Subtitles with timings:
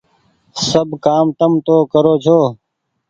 [0.69, 2.39] سب ڪآم تم تو ڪرو ڇو۔